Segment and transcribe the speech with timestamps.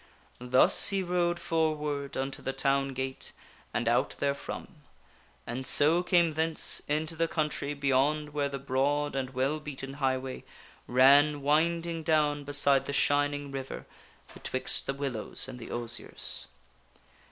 [0.39, 3.33] Thus he rode forward unto the town gate,
[3.71, 4.77] and out therefrom,
[5.45, 10.43] and so came thence into the country beyond where the broad and well beaten highway
[10.87, 13.85] ran winding down beside the shining river
[14.33, 16.47] betwixt the willows and the osiers.